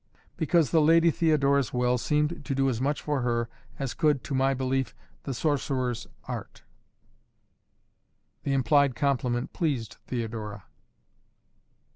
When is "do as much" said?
2.55-3.03